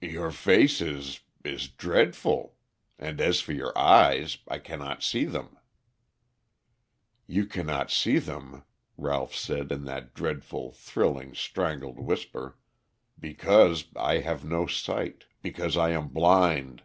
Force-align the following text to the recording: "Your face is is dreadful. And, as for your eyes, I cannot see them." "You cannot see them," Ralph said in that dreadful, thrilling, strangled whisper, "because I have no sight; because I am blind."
"Your 0.00 0.30
face 0.30 0.80
is 0.80 1.20
is 1.44 1.68
dreadful. 1.68 2.56
And, 2.98 3.20
as 3.20 3.42
for 3.42 3.52
your 3.52 3.76
eyes, 3.76 4.38
I 4.48 4.58
cannot 4.58 5.02
see 5.02 5.26
them." 5.26 5.58
"You 7.26 7.44
cannot 7.44 7.90
see 7.90 8.18
them," 8.18 8.64
Ralph 8.96 9.34
said 9.34 9.70
in 9.70 9.84
that 9.84 10.14
dreadful, 10.14 10.72
thrilling, 10.72 11.34
strangled 11.34 11.98
whisper, 12.00 12.56
"because 13.20 13.84
I 13.94 14.20
have 14.20 14.42
no 14.42 14.66
sight; 14.66 15.26
because 15.42 15.76
I 15.76 15.90
am 15.90 16.08
blind." 16.08 16.82